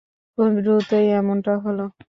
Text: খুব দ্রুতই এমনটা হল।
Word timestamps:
খুব 0.37 0.51
দ্রুতই 0.57 1.05
এমনটা 1.11 1.53
হল। 1.65 1.79